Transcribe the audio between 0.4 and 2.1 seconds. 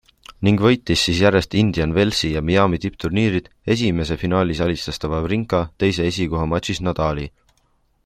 Ning võitis siis järjest Indian